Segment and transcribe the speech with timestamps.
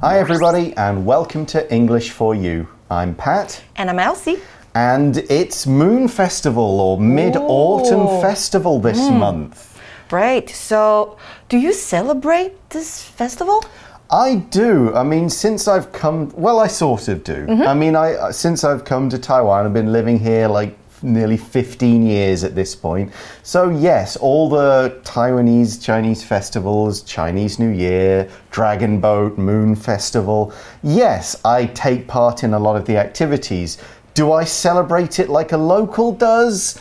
[0.00, 2.68] Hi, everybody, and welcome to English for You.
[2.90, 3.62] I'm Pat.
[3.76, 4.38] And I'm Elsie.
[4.74, 9.18] And it's Moon Festival or Mid Autumn Festival this hmm.
[9.18, 9.80] month.
[10.10, 10.50] Right.
[10.50, 11.16] So,
[11.48, 13.64] do you celebrate this festival?
[14.10, 14.94] I do.
[14.94, 17.46] I mean, since I've come, well, I sort of do.
[17.46, 17.62] Mm-hmm.
[17.62, 21.36] I mean, I uh, since I've come to Taiwan, I've been living here like nearly
[21.36, 23.12] 15 years at this point.
[23.42, 30.52] So, yes, all the Taiwanese Chinese festivals, Chinese New Year, Dragon Boat, Moon Festival,
[30.82, 33.78] yes, I take part in a lot of the activities.
[34.14, 36.80] Do I celebrate it like a local does?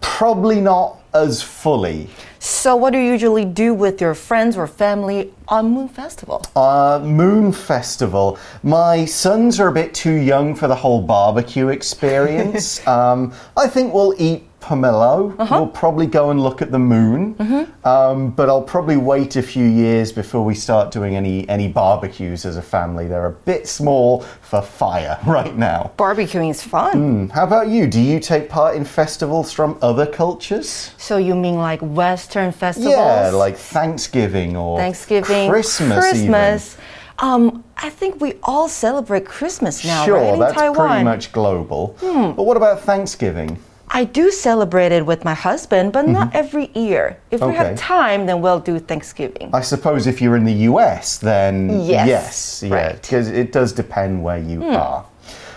[0.00, 2.08] Probably not as fully.
[2.38, 6.42] So, what do you usually do with your friends or family on Moon Festival?
[6.56, 8.38] Uh, Moon Festival.
[8.62, 12.86] My sons are a bit too young for the whole barbecue experience.
[12.86, 15.36] um, I think we'll eat pomelo.
[15.50, 17.36] We'll probably go and look at the moon.
[17.84, 22.44] Um, but I'll probably wait a few years before we start doing any, any barbecues
[22.44, 23.06] as a family.
[23.08, 25.92] They're a bit small for fire right now.
[25.96, 27.30] Barbecuing is fun.
[27.30, 27.86] How about you?
[27.86, 30.92] Do you take part in festivals from other cultures?
[30.98, 32.94] So, you mean like Western festivals?
[32.94, 36.14] Yeah, like Thanksgiving or Thanksgiving, Christmas.
[36.14, 36.32] even.
[36.32, 36.76] Christmas.
[37.20, 40.38] Um, I think we all celebrate Christmas now, Sure, right?
[40.38, 41.96] That's pretty much global.
[42.00, 43.58] But what about Thanksgiving?
[43.92, 47.18] I do celebrate it with my husband, but not every year.
[47.30, 47.56] If we Mm-hmm.
[47.56, 49.50] Have time, then we'll do Thanksgiving.
[49.52, 53.02] I suppose if you're in the US, then Yes, yes, yeah, right.
[53.02, 55.04] because it does depend where you are.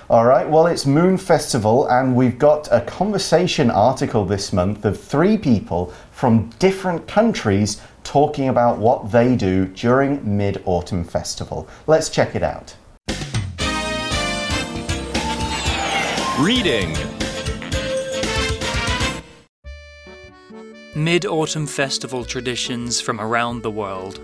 [0.10, 5.00] All right, well, it's Moon Festival, and we've got a conversation article this month of
[5.00, 11.68] three people from different countries talking about what they do during Mid Autumn Festival.
[11.88, 12.76] Let's check it out.
[16.40, 16.96] Reading
[20.96, 24.20] Mid Autumn Festival traditions from around the world.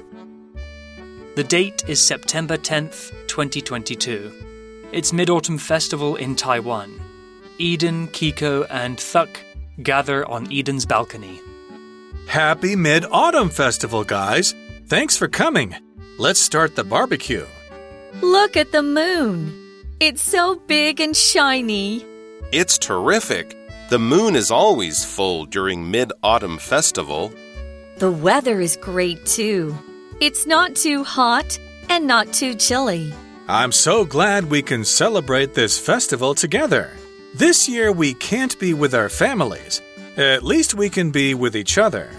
[1.36, 4.88] The date is September 10th, 2022.
[4.92, 7.02] It's Mid Autumn Festival in Taiwan.
[7.58, 9.44] Eden, Kiko, and Thuk
[9.82, 11.42] gather on Eden's balcony.
[12.28, 14.54] Happy Mid Autumn Festival, guys!
[14.86, 15.76] Thanks for coming.
[16.20, 17.48] Let's start the barbecue.
[18.22, 19.56] Look at the moon.
[20.00, 22.06] It's so big and shiny.
[22.52, 23.56] It's terrific.
[23.90, 27.34] The moon is always full during Mid Autumn Festival.
[27.98, 29.76] The weather is great too.
[30.22, 31.58] It's not too hot
[31.90, 33.12] and not too chilly.
[33.48, 36.92] I'm so glad we can celebrate this festival together.
[37.34, 39.82] This year we can't be with our families.
[40.18, 42.12] At least we can be with each other.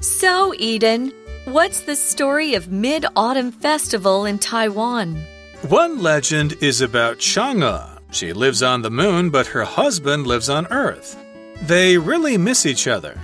[0.00, 1.12] So, Eden,
[1.44, 5.22] what's the story of Mid Autumn Festival in Taiwan?
[5.68, 7.89] One legend is about Chang'e.
[8.10, 11.16] She lives on the moon, but her husband lives on Earth.
[11.62, 13.20] They really miss each other.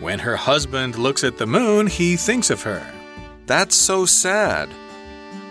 [0.00, 2.84] When her husband looks at the moon, he thinks of her.
[3.46, 4.68] That's so sad.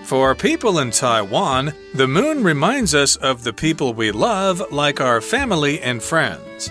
[0.04, 5.22] For people in Taiwan, the moon reminds us of the people we love, like our
[5.22, 6.70] family and friends.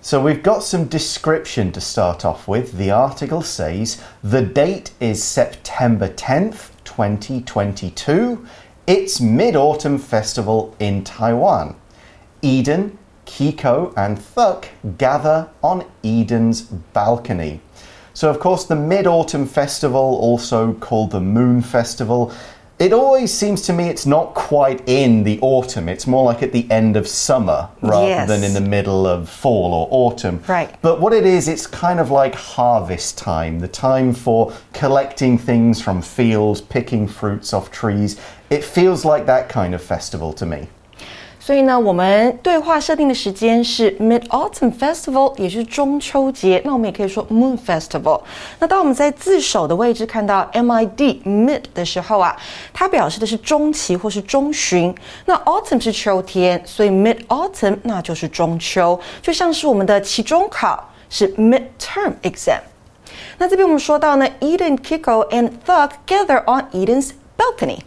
[0.00, 2.72] So we've got some description to start off with.
[2.72, 8.46] The article says the date is September 10th, 2022.
[8.86, 11.76] It's Mid Autumn Festival in Taiwan.
[12.42, 17.60] Eden, Kiko, and Thuk gather on Eden's balcony.
[18.12, 22.32] So, of course, the Mid Autumn Festival, also called the Moon Festival,
[22.78, 25.88] it always seems to me it's not quite in the autumn.
[25.88, 28.26] It's more like at the end of summer rather Yes.
[28.28, 30.42] than in the middle of fall or autumn.
[30.48, 30.74] Right.
[30.82, 35.80] But what it is, it's kind of like harvest time, the time for collecting things
[35.80, 38.16] from fields, picking fruits off trees.
[38.52, 40.66] It feels like that kind of festival to me.
[41.40, 46.60] 所以呢，我们对话设定的时间是 Mid Autumn Festival，也是中秋节。
[46.64, 48.20] 那我们也可以说 Moon Festival。
[48.58, 52.36] 那当我们在字首的位置看到 mid mid 的时候啊，
[52.74, 54.94] 它表示的是中期或是中旬。
[55.24, 62.60] 那 Autumn 是秋天，所以 Mid Autumn 那就是中秋，就像是我们的期中考是 Mid Term Exam。
[63.38, 67.78] 那这边我们说到呢，Eden, Kiko and Thuk gather on Eden's balcony。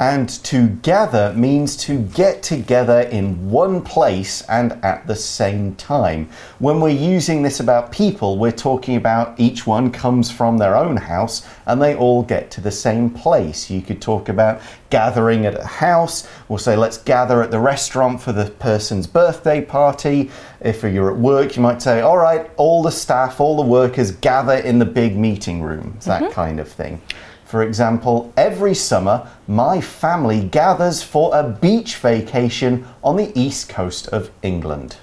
[0.00, 6.30] And to gather means to get together in one place and at the same time.
[6.58, 10.96] When we're using this about people, we're talking about each one comes from their own
[10.96, 13.68] house and they all get to the same place.
[13.68, 18.20] You could talk about gathering at a house, or say, let's gather at the restaurant
[18.20, 20.30] for the person's birthday party.
[20.60, 24.10] If you're at work, you might say, all right, all the staff, all the workers
[24.10, 26.32] gather in the big meeting room, that mm-hmm.
[26.32, 27.00] kind of thing.
[27.49, 34.11] For example, every summer, my family gathers for a beach vacation on the east coast
[34.11, 34.93] of England.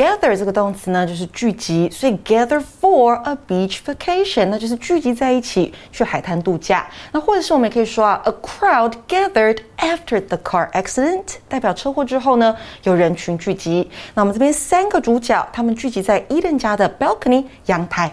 [0.00, 6.86] gather 这个动词呢，就是聚集，所以 gather for a beach vacation，那就是聚集在一起去海滩度假。
[7.12, 13.90] 那或者是我们也可以说啊，a crowd gathered after the car accident，代表车祸之后呢，有人群聚集。
[14.14, 18.10] 那我们这边三个主角，他们聚集在伊登家的 balcony 阳台。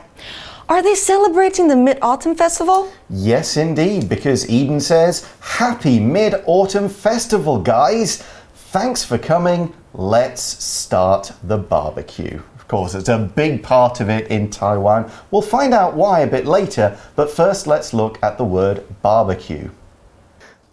[0.73, 2.91] Are they celebrating the Mid Autumn Festival?
[3.11, 8.23] Yes, indeed, because Eden says, Happy Mid Autumn Festival, guys!
[8.55, 9.75] Thanks for coming.
[9.93, 12.41] Let's start the barbecue.
[12.57, 15.13] Of course, it's a big part of it in Taiwan.
[15.31, 19.69] We'll find out why a bit later, but first let's look at the word barbecue.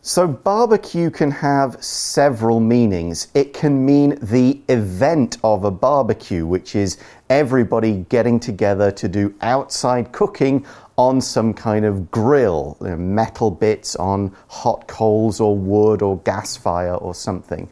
[0.09, 3.27] So, barbecue can have several meanings.
[3.35, 6.97] It can mean the event of a barbecue, which is
[7.29, 10.65] everybody getting together to do outside cooking
[10.97, 16.17] on some kind of grill, you know, metal bits on hot coals or wood or
[16.21, 17.71] gas fire or something.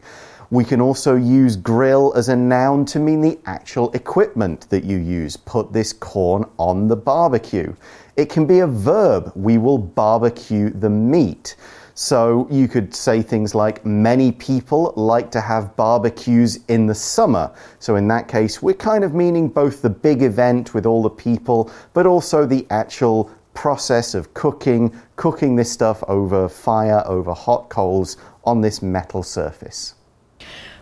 [0.49, 4.97] We can also use grill as a noun to mean the actual equipment that you
[4.97, 5.35] use.
[5.35, 7.73] Put this corn on the barbecue.
[8.15, 9.33] It can be a verb.
[9.35, 11.57] We will barbecue the meat.
[11.95, 17.53] So you could say things like, many people like to have barbecues in the summer.
[17.79, 21.09] So in that case, we're kind of meaning both the big event with all the
[21.09, 27.67] people, but also the actual process of cooking, cooking this stuff over fire, over hot
[27.67, 28.15] coals
[28.45, 29.95] on this metal surface.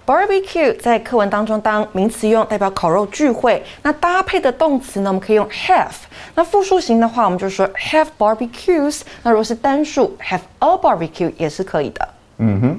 [0.07, 3.62] Barbecue 在课文当中当名词用，代表烤肉聚会。
[3.83, 5.93] 那搭配的动词呢，我们可以用 have。
[6.35, 9.03] 那复数型的话，我们就说 have barbecues。
[9.23, 12.09] 那如果是单数，have a barbecue 也是可以的。
[12.39, 12.75] Mm -hmm.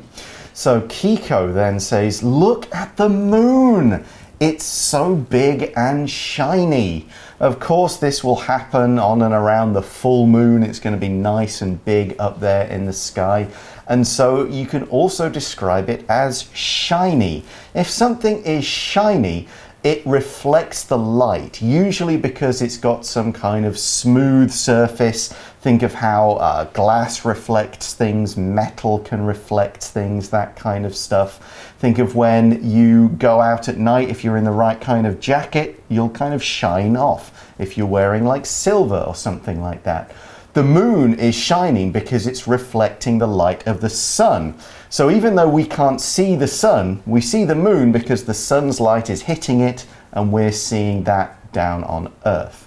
[0.54, 4.01] So Kiko then says, Look at the moon.
[4.38, 7.09] It's so big and shiny.
[7.41, 10.62] Of course, this will happen on and around the full moon.
[10.62, 13.49] It's going to be nice and big up there in the sky.
[13.88, 17.44] And so you can also describe it as shiny.
[17.75, 19.49] If something is shiny,
[19.83, 25.32] it reflects the light, usually because it's got some kind of smooth surface.
[25.67, 31.75] Think of how uh, glass reflects things, metal can reflect things, that kind of stuff.
[31.81, 35.19] Think of when you go out at night, if you're in the right kind of
[35.19, 37.53] jacket, you'll kind of shine off.
[37.59, 40.15] If you're wearing like silver or something like that.
[40.53, 44.55] The moon is shining because it's reflecting the light of the sun.
[44.89, 48.79] So even though we can't see the sun, we see the moon because the sun's
[48.79, 52.66] light is hitting it and we're seeing that down on Earth.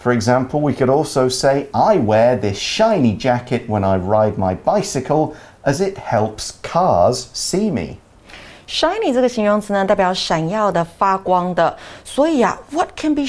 [0.00, 4.54] For example, we could also say, I wear this shiny jacket when I ride my
[4.54, 7.98] bicycle as it helps cars see me.
[8.68, 11.76] Shiny 这个形容词呢，代表闪耀的、发光的。
[12.04, 13.22] 所以啊，What can be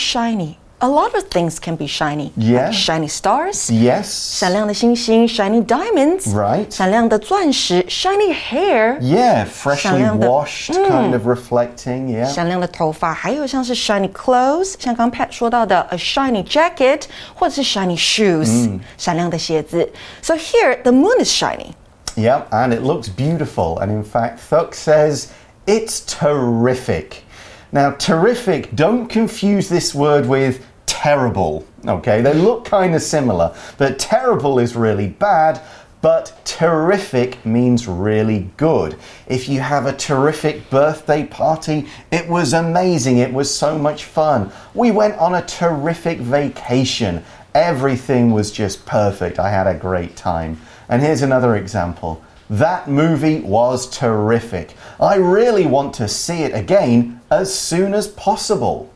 [0.82, 2.32] shiny？a lot of things can be shiny.
[2.38, 2.68] Yeah.
[2.68, 3.70] Like shiny stars.
[3.72, 4.06] Yes.
[4.40, 6.34] 闪亮的星星 shiny diamonds.
[6.34, 6.70] Right.
[6.70, 9.00] 闪亮的钻石 shiny hair.
[9.00, 12.08] Yeah, freshly washed, kind of reflecting.
[12.08, 12.26] Yeah.
[12.26, 17.04] 闪亮的头发，还有像是 shiny clothes，像刚 Pat 说到的 a shiny jacket，
[17.34, 19.92] 或者是 shiny shoes，、闪亮的鞋子。
[20.22, 21.72] So here the moon is shiny.
[22.16, 23.80] Yeah, and it looks beautiful.
[23.80, 25.28] And in fact, Thuk says
[25.66, 27.24] it's terrific.
[27.70, 30.62] Now, terrific, don't confuse this word with
[31.03, 31.67] terrible.
[31.85, 35.61] Okay, they look kind of similar, but terrible is really bad.
[36.01, 38.97] But terrific means really good.
[39.27, 43.19] If you have a terrific birthday party, it was amazing.
[43.19, 44.53] It was so much fun.
[44.75, 47.25] We went on a terrific vacation.
[47.55, 49.39] Everything was just perfect.
[49.41, 50.61] I had a great time.
[50.89, 52.23] And here's another example.
[52.49, 54.75] That movie was terrific.
[55.01, 58.93] I really want to see it again as soon as possible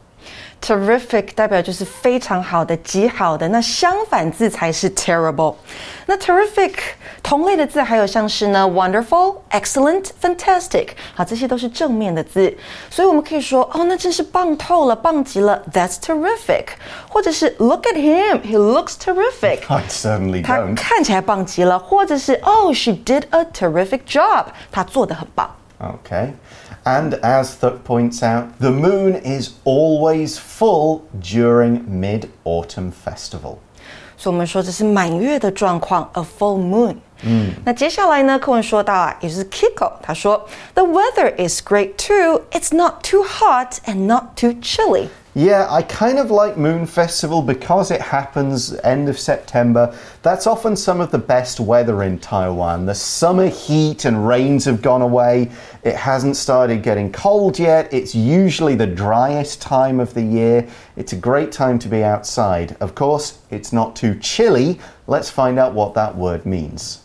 [0.61, 5.55] Terrific 代表就是非常好的、极好的，那相反字才是 terrible。
[6.05, 6.73] 那 terrific
[7.23, 12.55] 同类的字还有像是呢 wonderful、excellent、fantastic，好，这些都是正面的字，
[12.91, 16.65] 所以我们可以说哦，那真是棒透了、棒极了，That's terrific，
[17.09, 19.61] 或者是 Look at him, he looks terrific。
[19.67, 20.75] I certainly 他 don't.
[20.75, 25.55] 看起来棒极了，或者是 Oh, she did a terrific job，她做的很棒。
[25.79, 26.33] Okay.
[26.85, 33.57] And as Thuk points out, the moon is always full during Mid Autumn Festival.
[34.17, 36.95] 所以我们说这是满月的状况，a full moon。
[37.23, 42.41] 嗯，那接下来呢，课文说到啊，也就是 Kiko，他说，The weather is great too.
[42.51, 45.09] It's not too hot and not too chilly.
[45.36, 49.94] Yeah, I kind of like Moon Festival because it happens end of September.
[50.22, 52.86] That's often some of the best weather in Taiwan.
[52.86, 55.50] The summer heat and rains have gone away.
[55.84, 57.92] It hasn't started getting cold yet.
[57.92, 60.66] It's usually the driest time of the year.
[60.96, 62.74] It's a great time to be outside.
[62.80, 64.80] Of course, it's not too chilly.
[65.06, 67.02] Let's find out what that word means.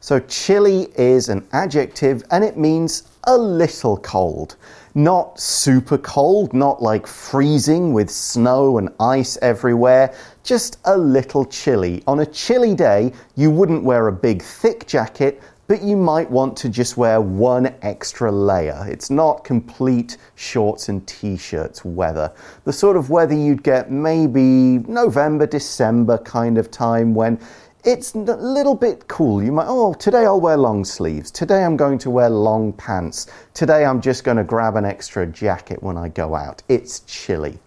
[0.00, 4.56] So, chilly is an adjective and it means a little cold.
[4.96, 12.02] Not super cold, not like freezing with snow and ice everywhere, just a little chilly.
[12.06, 16.56] On a chilly day, you wouldn't wear a big thick jacket, but you might want
[16.56, 18.86] to just wear one extra layer.
[18.88, 22.32] It's not complete shorts and t shirts weather.
[22.64, 27.38] The sort of weather you'd get maybe November, December kind of time when
[27.85, 29.41] it's a little bit cool.
[29.41, 31.31] You might, oh, today I'll wear long sleeves.
[31.31, 33.27] Today I'm going to wear long pants.
[33.53, 36.61] Today I'm just going to grab an extra jacket when I go out.
[36.69, 37.59] It's chilly.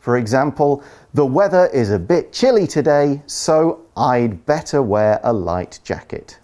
[0.00, 0.82] For example,
[1.14, 6.38] the weather is a bit chilly today, so I'd better wear a light jacket.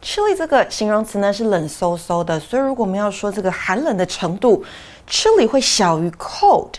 [0.00, 4.64] Chilly 这个形容词呢是冷飕飕的，所以如果我们要说这个寒冷的程度，
[5.08, 6.74] chilly 会小于 cold。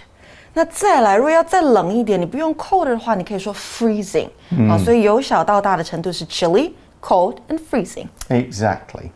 [0.53, 4.77] 那再来，如果要再冷一点，你不用 cold 的话，你可以说 freezing、嗯、啊。
[4.77, 8.07] 所以由小到大的程度是 chilly、cold and freezing.
[8.29, 9.11] Exactly.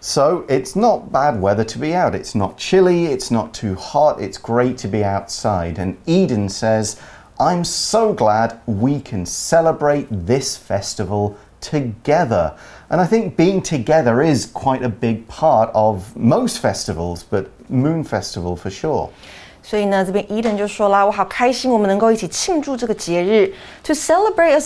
[0.00, 2.14] So it's not bad weather to be out.
[2.14, 5.78] It's not chilly, it's not too hot, it's great to be outside.
[5.78, 6.96] And Eden says,
[7.38, 12.54] I'm so glad we can celebrate this festival together.
[12.88, 18.02] And I think being together is quite a big part of most festivals, but Moon
[18.02, 19.10] Festival for sure.
[19.64, 23.52] 所以呢，这边 Eden 就说啦，我好开心，我们能够一起庆祝这个节日，
[23.84, 24.60] to celebrate a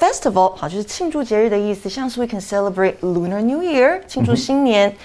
[0.00, 4.96] festival，好，就是庆祝节日的意思，像是 we can celebrate Lunar New Year，庆祝新年。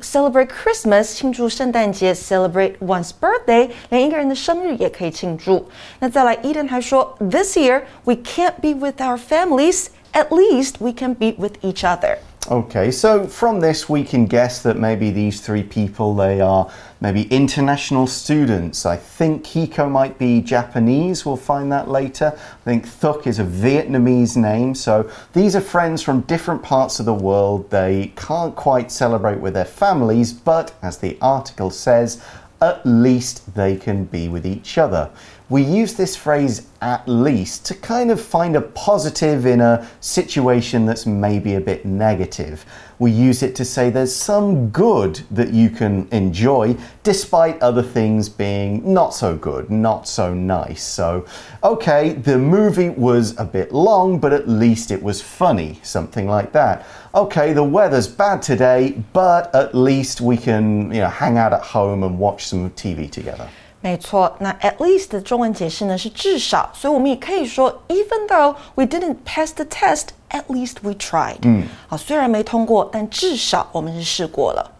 [0.00, 5.66] Celebrate Christmas，庆祝圣诞节；Celebrate one's birthday，连一个人的生日也可以庆祝。
[5.98, 9.86] 那再来，Eden 还说，This year we can't be with our families.
[10.12, 12.18] At least we can be with each other.
[12.46, 16.68] Okay, so from this we can guess that maybe these three people they are
[16.99, 18.85] maybe international students.
[18.85, 22.33] I think Kiko might be Japanese, we'll find that later.
[22.35, 24.75] I think Thuk is a Vietnamese name.
[24.75, 27.69] So these are friends from different parts of the world.
[27.69, 32.23] They can't quite celebrate with their families, but as the article says,
[32.61, 35.11] at least they can be with each other
[35.49, 40.85] we use this phrase at least to kind of find a positive in a situation
[40.85, 42.65] that's maybe a bit negative.
[42.99, 48.27] We use it to say there's some good that you can enjoy despite other things
[48.27, 50.83] being not so good, not so nice.
[50.83, 51.25] So,
[51.63, 56.51] okay, the movie was a bit long, but at least it was funny, something like
[56.51, 56.85] that.
[57.15, 61.61] Okay, the weather's bad today, but at least we can, you know, hang out at
[61.61, 63.49] home and watch some TV together.
[63.86, 71.38] 没错，那 at least 的中文解释呢是至少，所以我们也可以说，even though we didn't pass the test, at least we tried。
[71.42, 74.70] 嗯，好，虽然没通过，但至少我们是试过了。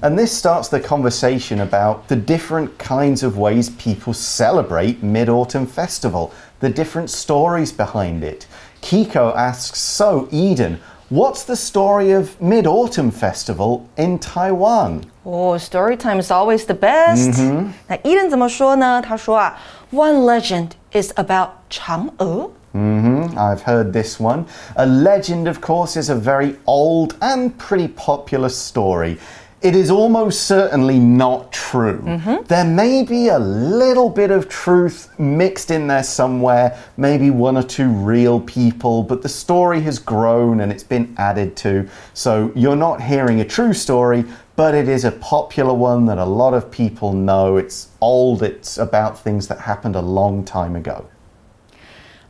[0.00, 5.66] And this starts the conversation about the different kinds of ways people celebrate Mid Autumn
[5.66, 6.30] Festival,
[6.60, 8.46] the different stories behind it.
[8.80, 10.78] Kiko asks, So, Eden,
[11.10, 15.04] What's the story of Mid Autumn Festival in Taiwan?
[15.24, 17.30] Oh, story time is always the best.
[17.40, 17.72] Mm-hmm.
[17.88, 19.00] 那 Eden 怎么说呢？
[19.00, 19.56] 他说啊，
[19.90, 22.50] One legend is about 嫦娥。
[22.74, 23.38] Mm-hmm.
[23.38, 24.44] I've heard this one.
[24.76, 29.16] A legend, of course, is a very old and pretty popular story
[29.62, 32.00] it is almost certainly not true.
[32.04, 32.46] Mm -hmm.
[32.46, 37.64] There may be a little bit of truth mixed in there somewhere, maybe one or
[37.64, 41.90] two real people, but the story has grown and it's been added to.
[42.14, 44.24] So you're not hearing a true story,
[44.56, 47.58] but it is a popular one that a lot of people know.
[47.58, 51.04] It's old, it's about things that happened a long time ago.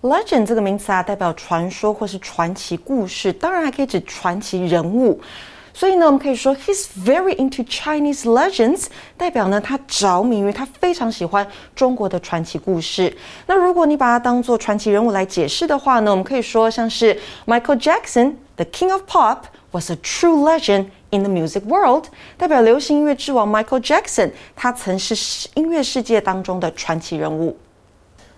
[0.00, 5.21] Legend 这个名词啊，代表传说或是传奇故事，当然还可以指传奇人物。
[5.73, 8.87] 所以呢，我们可以说 he's very into Chinese legends，
[9.17, 11.47] 代表呢他着迷于他非常喜欢
[11.77, 13.17] 中国的传奇故事。
[13.47, 27.57] 那如果你把它当做传奇人物来解释的话呢，我们可以说像是 Michael Jackson，the King of Pop was a true legend in the music world，代表流行音乐之王 Michael Jackson，他曾是音乐世界当中的传奇人物。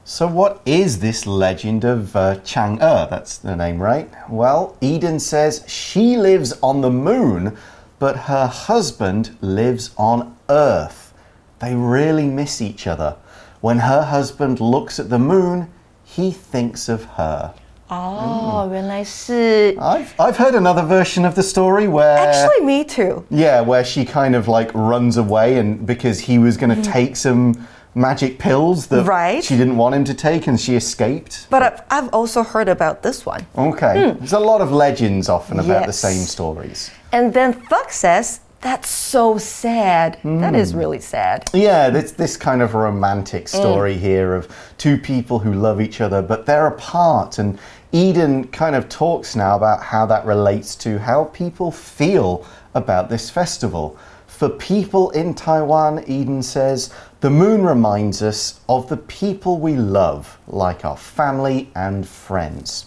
[0.08, 3.10] So, what is this legend of uh, Chang'e?
[3.10, 4.08] That's the name, right?
[4.30, 7.58] Well, Eden says she lives on the moon,
[7.98, 11.12] but her husband lives on Earth.
[11.58, 13.16] They really miss each other.
[13.62, 15.72] When her husband looks at the moon,
[16.04, 17.56] he thinks of her.
[17.90, 19.80] Oh, mm.
[19.80, 23.26] I've I've heard another version of the story where actually me too.
[23.32, 26.94] Yeah, where she kind of like runs away and because he was going to mm.
[26.94, 29.44] take some magic pills that right.
[29.44, 31.48] she didn't want him to take and she escaped.
[31.50, 33.48] But I've, I've also heard about this one.
[33.58, 34.12] Okay.
[34.12, 34.20] Hmm.
[34.20, 35.88] There's a lot of legends often about yes.
[35.88, 36.92] the same stories.
[37.12, 40.18] And then Thuk says, that's so sad.
[40.24, 40.40] Mm.
[40.40, 40.80] That is hmm.
[40.80, 41.50] really sad.
[41.54, 43.58] Yeah, it's this kind of romantic hmm.
[43.58, 44.00] story mm.
[44.00, 47.38] here of two people who love each other, but they're apart.
[47.38, 47.60] And
[47.92, 53.30] Eden kind of talks now about how that relates to how people feel about this
[53.30, 53.98] festival.
[54.26, 56.94] For people in Taiwan, Eden says,
[57.26, 62.86] the moon reminds us of the people we love, like our family and friends.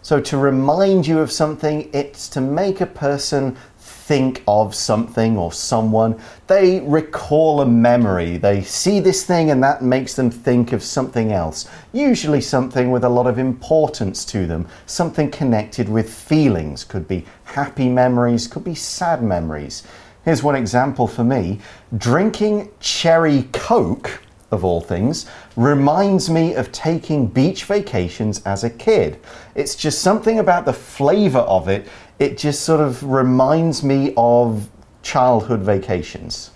[0.00, 5.52] So, to remind you of something, it's to make a person think of something or
[5.52, 6.18] someone.
[6.46, 8.38] They recall a memory.
[8.38, 11.68] They see this thing and that makes them think of something else.
[11.92, 16.82] Usually something with a lot of importance to them, something connected with feelings.
[16.82, 19.82] Could be happy memories, could be sad memories.
[20.26, 21.60] Here's one example for me
[21.96, 29.18] drinking cherry coke of all things, reminds me of taking beach vacations as a kid.
[29.54, 34.68] It's just something about the flavor of it, it just sort of reminds me of
[35.02, 36.50] childhood vacations.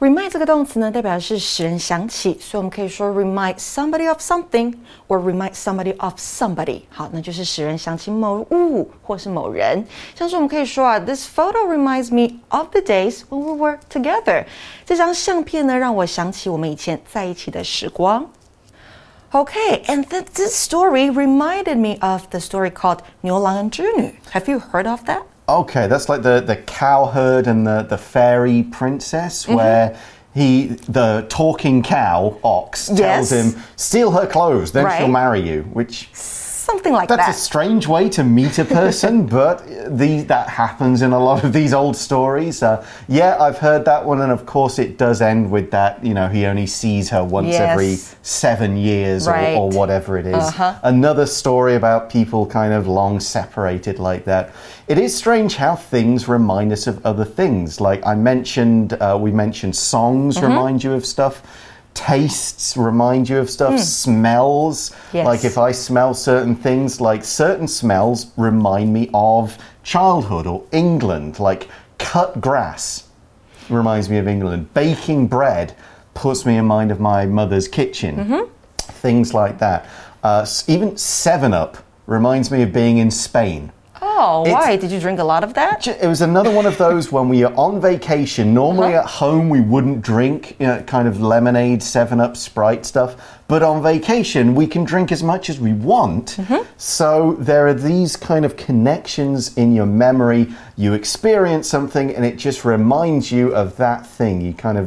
[0.00, 4.74] Remind 这个动词呢，代表的是使人想起，所以我们可以说 remind somebody of something
[5.08, 6.82] or remind somebody of somebody。
[6.90, 9.82] 好，那就是使人想起某物或是某人。
[10.14, 14.44] 像是我们可以说啊，This photo reminds me of the days when we were together。
[14.84, 18.26] 这张相片呢，让我想起我们以前在一起的时光。
[19.30, 24.14] Okay, and th this story reminded me of the story called 牛郎跟织女.
[24.32, 25.22] Have you heard of that?
[25.49, 29.57] Okay, that's like the, the cowherd and the, the fairy princess, mm -hmm.
[29.57, 29.95] where
[30.33, 33.31] he the talking cow ox tells yes.
[33.31, 34.97] him steal her clothes, then right.
[34.97, 36.09] she'll marry you, which
[36.69, 37.27] something like That's that.
[37.27, 39.65] That's a strange way to meet a person, but
[39.97, 42.61] the, that happens in a lot of these old stories.
[42.61, 46.03] Uh, yeah, I've heard that one, and of course, it does end with that.
[46.03, 47.61] You know, he only sees her once yes.
[47.61, 49.55] every seven years right.
[49.55, 50.35] or, or, whatever it is.
[50.35, 50.75] Uh -huh.
[50.83, 54.49] Another story about people kind of long separated like that.
[54.87, 57.79] It is strange how things remind us of other things.
[57.79, 60.49] Like I mentioned, uh, we mentioned songs mm -hmm.
[60.49, 61.41] remind you of stuff
[61.99, 63.79] tastes remind you of stuff, mm.
[63.79, 64.95] smells.
[65.11, 65.25] Yes.
[65.25, 71.39] Like if I smell certain things, like certain smells remind me of childhood or England,
[71.39, 73.09] like cut grass
[73.69, 74.73] reminds me of England.
[74.73, 75.75] Baking bread
[76.13, 78.15] puts me in mind of my mother's kitchen.
[78.15, 78.43] Mm -hmm.
[79.01, 79.85] Things like that.
[80.23, 81.77] Uh, even 7 Up
[82.07, 83.71] reminds me of being in Spain.
[84.21, 84.75] Oh, why?
[84.75, 85.87] Did you drink a lot of that?
[85.87, 88.53] It was another one of those when we are on vacation.
[88.53, 89.03] Normally uh -huh.
[89.03, 93.15] at home, we wouldn't drink you know, kind of lemonade, 7 Up, Sprite stuff.
[93.48, 96.38] But on vacation, we can drink as much as we want.
[96.38, 96.60] Mm -hmm.
[96.78, 100.48] So there are these kind of connections in your memory.
[100.76, 104.40] You experience something and it just reminds you of that thing.
[104.40, 104.86] You kind of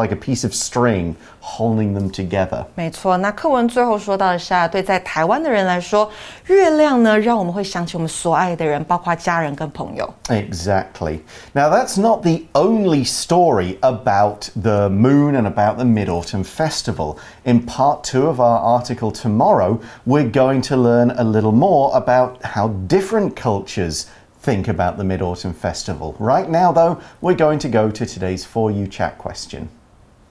[0.00, 2.64] like a piece of string holding them together.
[2.74, 6.08] 没错，那课文最后说到的是啊，对在台湾的人来说，
[6.46, 10.08] 月亮呢，让我们会想起我们所爱的人，包括家人跟朋友。
[10.28, 11.20] Exactly.
[11.52, 17.16] Now that's not the only story about the moon and about the Mid Autumn Festival.
[17.44, 22.43] In part two of our article tomorrow, we're going to learn a little more about
[22.43, 24.09] how different cultures
[24.39, 26.15] think about the Mid Autumn Festival.
[26.19, 29.69] Right now, though, we're going to go to today's For You Chat question.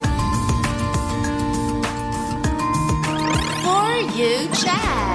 [0.03, 0.09] For
[4.17, 5.11] You Chat.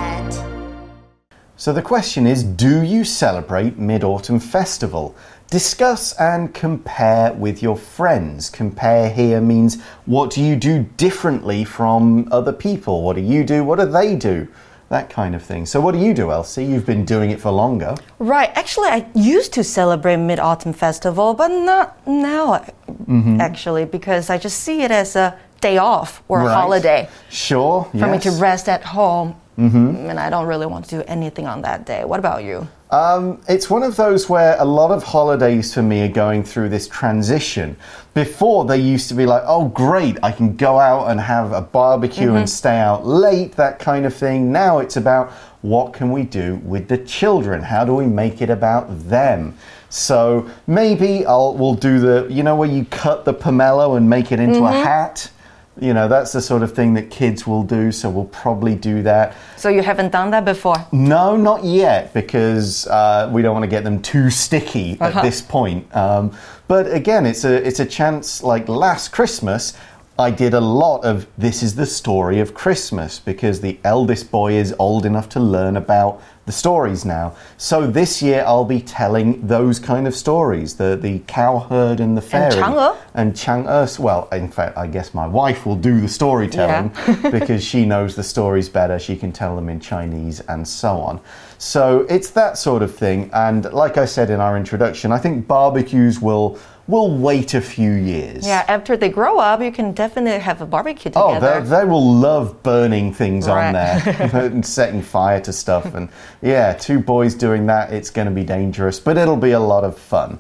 [1.58, 5.16] So the question is Do you celebrate Mid Autumn Festival?
[5.50, 8.50] Discuss and compare with your friends.
[8.50, 13.04] Compare here means what do you do differently from other people?
[13.04, 13.64] What do you do?
[13.64, 14.48] What do they do?
[14.90, 15.66] That kind of thing.
[15.66, 16.64] So, what do you do, Elsie?
[16.64, 17.96] You've been doing it for longer.
[18.20, 18.52] Right.
[18.54, 22.62] Actually, I used to celebrate Mid Autumn Festival, but not now,
[23.08, 23.42] mm -hmm.
[23.42, 26.50] actually, because I just see it as a day off or right.
[26.50, 27.08] a holiday.
[27.30, 27.86] Sure.
[27.92, 28.10] For yes.
[28.10, 29.36] me to rest at home.
[29.58, 30.10] Mm -hmm.
[30.10, 32.04] And I don't really want to do anything on that day.
[32.06, 32.68] What about you?
[32.92, 36.70] Um, it's one of those where a lot of holidays for me are going through
[36.70, 37.76] this transition.
[38.14, 41.62] Before, they used to be like, oh, great, I can go out and have a
[41.62, 42.38] barbecue mm -hmm.
[42.38, 42.58] and mm-hmm.
[42.58, 44.52] stay out late, that kind of thing.
[44.52, 45.28] Now it's about
[45.62, 47.64] what can we do with the children?
[47.64, 49.54] How do we make it about them?
[49.90, 54.34] So maybe I'll we'll do the you know where you cut the pomelo and make
[54.34, 54.70] it into mm -hmm.
[54.70, 54.88] a mm-hmm.
[54.88, 55.32] hat.
[55.80, 59.04] You know, that's the sort of thing that kids will do, so we'll probably do
[59.04, 59.36] that.
[59.58, 60.76] So you haven't done that before?
[60.94, 65.08] No, not yet, because uh, we don't want to get them too sticky uh -huh.
[65.08, 65.22] at uh-huh.
[65.22, 65.96] this point.
[65.96, 66.32] Um,
[66.68, 68.42] but again, it's a it's a chance.
[68.54, 69.74] Like last Christmas,
[70.18, 74.54] I did a lot of this is the story of Christmas because the eldest boy
[74.54, 77.36] is old enough to learn about the stories now.
[77.58, 82.22] So this year I'll be telling those kind of stories the, the cowherd and the
[82.22, 82.56] fairy.
[82.56, 82.64] Er.
[82.64, 82.94] And Chang'e.
[82.94, 82.98] Er.
[83.14, 84.00] And Chang'e.
[84.00, 87.30] Well, in fact, I guess my wife will do the storytelling yeah.
[87.32, 88.98] because she knows the stories better.
[88.98, 91.20] She can tell them in Chinese and so on.
[91.58, 93.30] So it's that sort of thing.
[93.34, 97.92] And like I said in our introduction, I think barbecues will will wait a few
[97.92, 98.46] years.
[98.46, 101.54] Yeah, after they grow up, you can definitely have a barbecue oh, together.
[101.56, 103.68] Oh, they, they will love burning things right.
[103.68, 105.94] on there and setting fire to stuff.
[105.96, 106.10] And
[106.42, 109.84] yeah, two boys doing that, it's going to be dangerous, but it'll be a lot
[109.84, 110.40] of fun.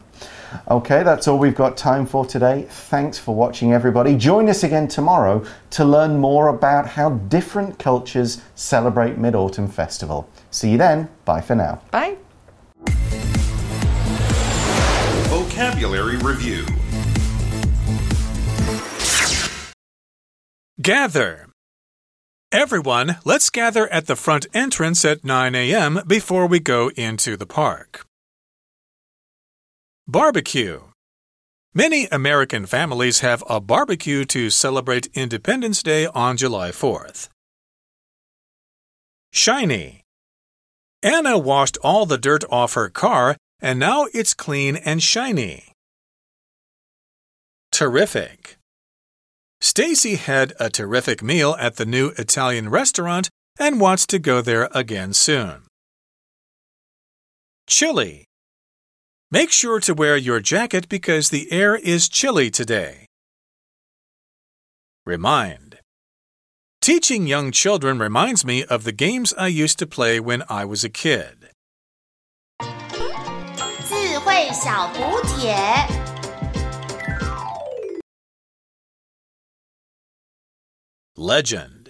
[0.69, 2.65] Okay, that's all we've got time for today.
[2.69, 4.15] Thanks for watching, everybody.
[4.15, 10.29] Join us again tomorrow to learn more about how different cultures celebrate Mid Autumn Festival.
[10.51, 11.09] See you then.
[11.25, 11.81] Bye for now.
[11.91, 12.17] Bye.
[15.55, 16.65] Vocabulary Review
[20.81, 21.47] Gather.
[22.51, 26.01] Everyone, let's gather at the front entrance at 9 a.m.
[26.05, 28.05] before we go into the park.
[30.05, 30.81] Barbecue.
[31.73, 37.29] Many American families have a barbecue to celebrate Independence Day on July 4th.
[39.31, 40.01] Shiny.
[41.01, 45.73] Anna washed all the dirt off her car and now it's clean and shiny.
[47.71, 48.57] Terrific.
[49.59, 53.27] Stacy had a terrific meal at the new Italian restaurant
[53.59, 55.63] and wants to go there again soon.
[57.65, 58.25] Chilly.
[59.31, 63.07] Make sure to wear your jacket because the air is chilly today.
[65.07, 65.79] Remind.
[66.81, 70.83] Teaching young children reminds me of the games I used to play when I was
[70.83, 71.44] a kid.
[74.35, 75.55] 慧小补帖。
[81.15, 81.84] Legend